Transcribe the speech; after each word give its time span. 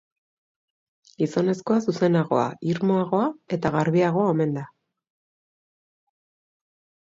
Gizonezkoa 1.23 1.77
zuzenagoa, 1.85 2.47
irmoagoa 2.73 3.29
eta 3.59 3.75
garbiagoa 3.79 4.35
omen 4.35 4.59
da. 4.59 4.67